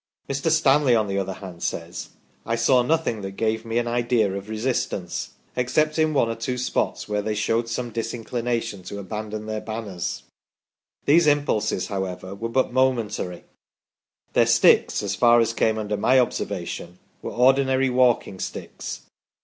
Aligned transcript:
Mr. 0.27 0.49
Stanley, 0.49 0.95
on 0.95 1.05
the 1.07 1.19
other 1.19 1.33
hand, 1.33 1.61
says: 1.61 2.09
"I 2.43 2.55
saw 2.55 2.81
nothing 2.81 3.21
that 3.21 3.33
gave 3.33 3.63
me 3.63 3.77
an 3.77 3.87
idea 3.87 4.33
of 4.35 4.49
resistance, 4.49 5.33
except 5.55 5.99
in 5.99 6.11
one 6.11 6.27
or 6.27 6.33
two 6.33 6.57
spots 6.57 7.07
where 7.07 7.21
they 7.21 7.35
showed 7.35 7.69
some 7.69 7.91
disinclination 7.91 8.81
to 8.85 8.97
abandon 8.97 9.45
their 9.45 9.61
banners; 9.61 10.23
these 11.05 11.27
impulses, 11.27 11.85
however, 11.89 12.33
were 12.33 12.49
but 12.49 12.73
momentary; 12.73 13.43
their 14.33 14.47
sticks, 14.47 15.03
as 15.03 15.13
far 15.13 15.39
as 15.39 15.53
came 15.53 15.77
under 15.77 15.97
my 15.97 16.17
observation, 16.17 16.97
were 17.21 17.29
ordinary 17.33 17.91
walking 17.91 18.39
sticks. 18.39 19.01